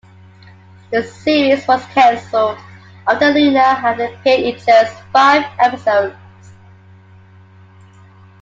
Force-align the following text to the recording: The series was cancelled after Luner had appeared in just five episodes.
The 0.89 1.03
series 1.03 1.67
was 1.67 1.85
cancelled 1.93 2.57
after 3.07 3.29
Luner 3.31 3.59
had 3.77 3.99
appeared 4.01 4.39
in 4.39 4.57
just 4.59 4.99
five 5.13 5.43
episodes. 5.59 6.17